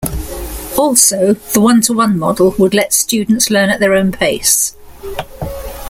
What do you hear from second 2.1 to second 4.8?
model would let students learn at their own pace.